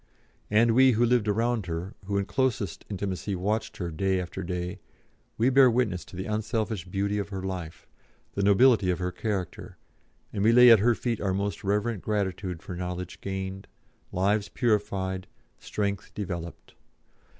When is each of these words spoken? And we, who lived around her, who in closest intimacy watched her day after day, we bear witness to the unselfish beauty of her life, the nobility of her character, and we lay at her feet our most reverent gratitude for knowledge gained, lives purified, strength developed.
And 0.49 0.73
we, 0.73 0.93
who 0.93 1.05
lived 1.05 1.27
around 1.27 1.67
her, 1.67 1.93
who 2.05 2.17
in 2.17 2.25
closest 2.25 2.85
intimacy 2.89 3.35
watched 3.35 3.77
her 3.77 3.91
day 3.91 4.19
after 4.19 4.41
day, 4.41 4.79
we 5.37 5.51
bear 5.51 5.69
witness 5.69 6.03
to 6.05 6.15
the 6.15 6.25
unselfish 6.25 6.85
beauty 6.85 7.19
of 7.19 7.29
her 7.29 7.43
life, 7.43 7.85
the 8.33 8.41
nobility 8.41 8.89
of 8.89 8.97
her 8.97 9.11
character, 9.11 9.77
and 10.33 10.43
we 10.43 10.53
lay 10.53 10.71
at 10.71 10.79
her 10.79 10.95
feet 10.95 11.21
our 11.21 11.35
most 11.35 11.63
reverent 11.63 12.01
gratitude 12.01 12.63
for 12.63 12.75
knowledge 12.75 13.21
gained, 13.21 13.67
lives 14.11 14.49
purified, 14.49 15.27
strength 15.59 16.11
developed. 16.15 16.73